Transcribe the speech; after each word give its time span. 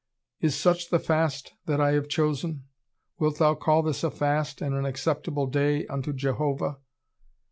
"Is 0.39 0.55
such 0.55 0.89
the 0.89 0.97
fast 0.97 1.53
that 1.67 1.79
I 1.79 1.91
have 1.91 2.07
chosen? 2.09 2.63
wilt 3.19 3.37
thou 3.37 3.53
call 3.53 3.83
this 3.83 4.03
a 4.03 4.09
fast 4.09 4.59
and 4.59 4.73
an 4.73 4.83
acceptable 4.83 5.45
day 5.45 5.85
unto 5.85 6.11
Jehovah?" 6.11 6.79